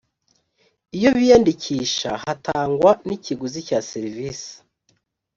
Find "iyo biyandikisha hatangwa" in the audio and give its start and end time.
0.97-2.91